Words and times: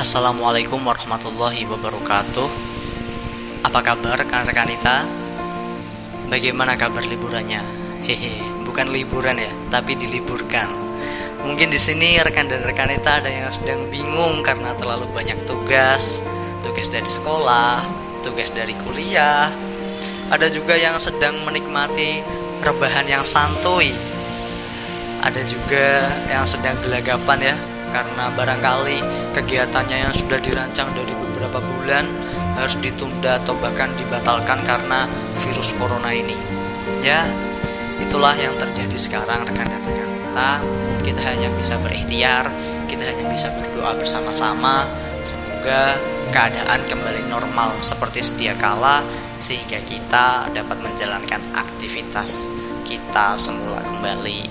Assalamualaikum 0.00 0.80
warahmatullahi 0.80 1.68
wabarakatuh. 1.68 2.48
Apa 3.68 3.84
kabar 3.84 4.16
rekan-rekan 4.16 4.72
kita? 4.72 5.04
Bagaimana 6.32 6.72
kabar 6.72 7.04
liburannya? 7.04 7.60
Hehe, 8.00 8.40
bukan 8.64 8.96
liburan 8.96 9.36
ya, 9.36 9.52
tapi 9.68 10.00
diliburkan. 10.00 10.72
Mungkin 11.44 11.68
di 11.68 11.76
sini 11.76 12.16
rekan 12.16 12.48
dan 12.48 12.64
rekan 12.64 12.88
kita 12.88 13.20
ada 13.20 13.28
yang 13.28 13.52
sedang 13.52 13.92
bingung 13.92 14.40
karena 14.40 14.72
terlalu 14.80 15.04
banyak 15.12 15.36
tugas. 15.44 16.24
Tugas 16.64 16.88
dari 16.88 17.04
sekolah, 17.04 17.84
tugas 18.24 18.56
dari 18.56 18.72
kuliah. 18.80 19.52
Ada 20.32 20.48
juga 20.48 20.80
yang 20.80 20.96
sedang 20.96 21.44
menikmati 21.44 22.24
rebahan 22.64 23.04
yang 23.04 23.28
santuy. 23.28 23.92
Ada 25.20 25.44
juga 25.44 26.08
yang 26.32 26.48
sedang 26.48 26.80
gelagapan 26.88 27.52
ya 27.52 27.56
karena 27.90 28.30
barangkali 28.32 28.98
kegiatannya 29.34 29.96
yang 30.08 30.14
sudah 30.14 30.38
dirancang 30.38 30.90
dari 30.94 31.12
beberapa 31.14 31.58
bulan 31.58 32.06
harus 32.56 32.78
ditunda 32.78 33.38
atau 33.42 33.54
bahkan 33.58 33.90
dibatalkan 33.98 34.62
karena 34.66 35.06
virus 35.42 35.74
corona 35.76 36.10
ini. 36.14 36.34
Ya 37.04 37.26
itulah 38.00 38.32
yang 38.34 38.56
terjadi 38.56 38.96
sekarang 38.96 39.44
rekan 39.44 39.68
dan 39.68 39.82
rekan 39.84 40.08
kita. 40.08 40.50
Kita 41.00 41.20
hanya 41.26 41.48
bisa 41.56 41.74
berikhtiar 41.80 42.48
kita 42.90 43.06
hanya 43.06 43.30
bisa 43.30 43.46
berdoa 43.54 43.94
bersama-sama. 43.94 44.82
Semoga 45.22 45.94
keadaan 46.34 46.82
kembali 46.90 47.30
normal 47.30 47.78
seperti 47.86 48.18
sedia 48.18 48.58
kala 48.58 49.06
sehingga 49.38 49.78
kita 49.86 50.50
dapat 50.50 50.82
menjalankan 50.82 51.38
aktivitas 51.54 52.50
kita 52.82 53.38
semula 53.38 53.78
kembali. 53.86 54.50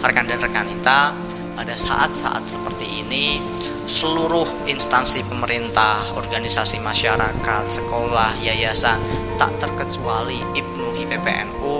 Rekan 0.00 0.24
dan 0.24 0.40
rekan 0.40 0.64
kita 0.64 1.12
pada 1.54 1.78
saat-saat 1.78 2.44
seperti 2.50 3.02
ini 3.06 3.38
seluruh 3.86 4.66
instansi 4.66 5.22
pemerintah, 5.24 6.12
organisasi 6.18 6.82
masyarakat, 6.82 7.64
sekolah, 7.70 8.34
yayasan 8.42 8.98
tak 9.38 9.54
terkecuali 9.62 10.42
IPNU 10.54 10.90
IPPNU 11.06 11.74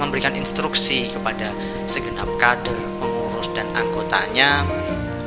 memberikan 0.00 0.32
instruksi 0.36 1.12
kepada 1.12 1.52
segenap 1.84 2.28
kader, 2.40 2.76
pengurus 3.00 3.52
dan 3.52 3.68
anggotanya 3.76 4.64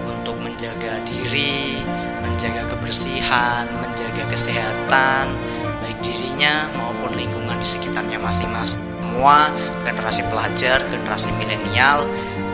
untuk 0.07 0.37
menjaga 0.39 1.03
diri, 1.05 1.77
menjaga 2.23 2.69
kebersihan, 2.73 3.67
menjaga 3.81 4.23
kesehatan 4.31 5.35
baik 5.81 5.97
dirinya 6.05 6.69
maupun 6.77 7.17
lingkungan 7.17 7.57
di 7.57 7.67
sekitarnya 7.67 8.21
masing-masing. 8.21 8.79
Semua 9.01 9.51
generasi 9.85 10.23
pelajar, 10.31 10.81
generasi 10.89 11.29
milenial 11.35 12.07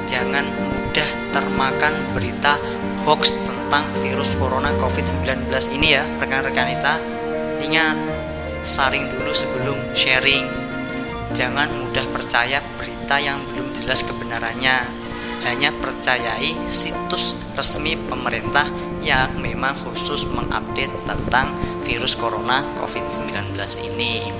jangan 0.09 0.47
mudah 0.97 1.29
termakan 1.29 1.93
berita 2.17 2.57
hoax 3.05 3.37
tentang 3.45 3.85
virus 4.01 4.33
corona 4.33 4.73
COVID-19 4.81 5.45
ini 5.77 5.93
ya 5.93 6.01
rekan-rekan 6.17 6.73
kita. 6.73 6.97
Ingat, 7.61 7.93
saring 8.65 9.05
dulu 9.05 9.29
sebelum 9.29 9.77
sharing. 9.93 10.49
Jangan 11.37 11.69
mudah 11.69 12.01
percaya 12.09 12.65
berita 12.81 13.21
yang 13.21 13.45
belum 13.53 13.77
jelas 13.77 14.01
kebenarannya. 14.09 14.89
Hanya 15.45 15.69
percayai 15.69 16.57
situs 16.65 17.37
resmi 17.53 17.93
pemerintah 17.93 18.65
yang 18.97 19.37
memang 19.37 19.77
khusus 19.77 20.25
mengupdate 20.25 20.97
tentang 21.05 21.53
virus 21.85 22.17
corona 22.17 22.65
COVID-19 22.73 23.53
ini. 23.85 24.33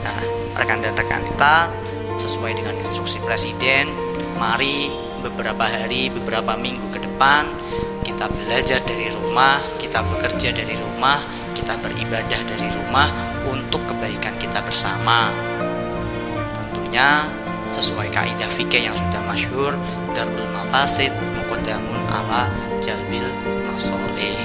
Nah, 0.00 0.24
rekan 0.56 0.80
dan 0.80 0.96
rekan 0.96 1.20
kita 1.28 1.68
sesuai 2.16 2.56
dengan 2.56 2.80
instruksi 2.80 3.20
presiden, 3.20 3.92
mari 4.40 5.09
beberapa 5.20 5.64
hari, 5.68 6.08
beberapa 6.08 6.56
minggu 6.56 6.88
ke 6.90 6.98
depan 7.04 7.46
kita 8.00 8.26
belajar 8.32 8.80
dari 8.84 9.08
rumah, 9.12 9.60
kita 9.80 10.04
bekerja 10.04 10.52
dari 10.52 10.76
rumah, 10.76 11.20
kita 11.56 11.76
beribadah 11.80 12.40
dari 12.44 12.68
rumah 12.68 13.08
untuk 13.48 13.80
kebaikan 13.88 14.36
kita 14.36 14.60
bersama. 14.64 15.32
Tentunya 16.52 17.24
sesuai 17.72 18.12
kaidah 18.12 18.50
fikih 18.50 18.90
yang 18.90 18.96
sudah 18.98 19.22
masyhur 19.24 19.72
darul 20.12 20.48
mafasid 20.52 21.14
muqaddamun 21.38 22.02
ala 22.10 22.50
jalbil 22.82 23.24
masoleh 23.70 24.36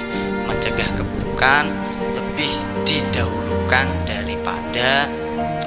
mencegah 0.46 0.88
keburukan 0.94 1.66
lebih 2.16 2.54
didahulukan 2.86 3.88
daripada 4.06 5.10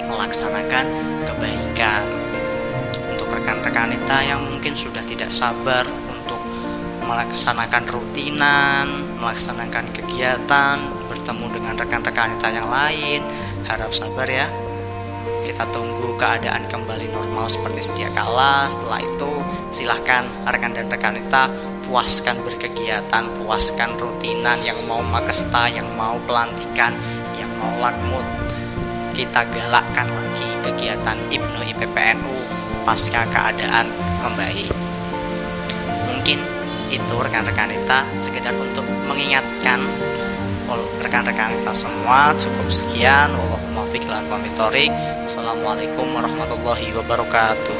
melaksanakan 0.06 0.86
kebaikan 1.26 2.27
rekan-rekan 3.48 3.96
kita 3.96 4.18
yang 4.28 4.44
mungkin 4.44 4.76
sudah 4.76 5.00
tidak 5.08 5.32
sabar 5.32 5.80
untuk 5.88 6.36
melaksanakan 7.08 7.88
rutinan, 7.88 9.08
melaksanakan 9.16 9.88
kegiatan, 9.96 10.76
bertemu 11.08 11.56
dengan 11.56 11.72
rekan-rekan 11.80 12.36
kita 12.36 12.48
yang 12.52 12.68
lain, 12.68 13.24
harap 13.64 13.88
sabar 13.96 14.28
ya. 14.28 14.52
Kita 15.48 15.64
tunggu 15.72 16.12
keadaan 16.20 16.68
kembali 16.68 17.08
normal 17.08 17.48
seperti 17.48 17.88
sedia 17.88 18.12
kala. 18.12 18.68
Setelah 18.68 19.00
itu, 19.00 19.32
silahkan 19.72 20.28
rekan 20.44 20.76
dan 20.76 20.92
rekan 20.92 21.16
kita 21.16 21.48
puaskan 21.88 22.44
berkegiatan, 22.44 23.32
puaskan 23.40 23.96
rutinan 23.96 24.60
yang 24.60 24.76
mau 24.84 25.00
makesta, 25.00 25.72
yang 25.72 25.88
mau 25.96 26.20
pelantikan, 26.28 26.92
yang 27.40 27.48
mau 27.56 27.72
lakmut, 27.80 28.28
kita 29.16 29.48
galakkan 29.48 30.04
lagi 30.04 30.48
kegiatan 30.68 31.16
IPNU 31.32 31.64
IPPNU 31.64 32.57
pasca 32.88 33.20
keadaan 33.28 33.92
membaik. 34.24 34.72
Mungkin 36.08 36.40
itu 36.88 37.14
rekan-rekan 37.20 37.68
kita 37.68 38.00
sekedar 38.16 38.56
untuk 38.56 38.88
mengingatkan. 39.04 39.84
Rekan-rekan 41.04 41.52
kita 41.60 41.72
semua 41.76 42.32
cukup 42.32 42.72
sekian. 42.72 43.36
Wallahumma 43.36 43.84
fiqh 43.92 44.08
Assalamualaikum 45.28 46.08
warahmatullahi 46.16 46.88
wabarakatuh 46.96 47.77